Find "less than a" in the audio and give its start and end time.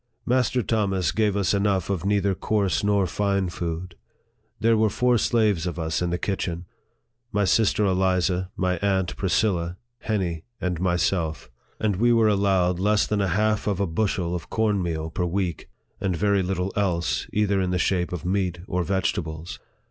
12.79-13.27